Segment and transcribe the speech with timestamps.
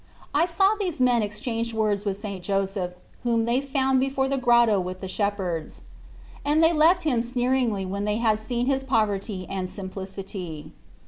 [0.33, 2.43] I saw these men exchange words with St.
[2.43, 5.83] Joseph, whom they found before the grotto with the shepherds;
[6.43, 10.71] and they left him sneeringly when they had seen his poverty and simplicity.